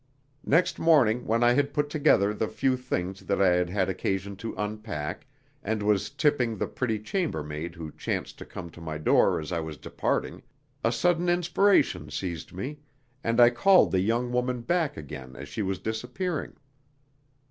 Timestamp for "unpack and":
4.55-5.83